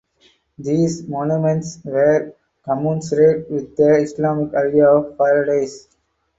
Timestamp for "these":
0.57-1.07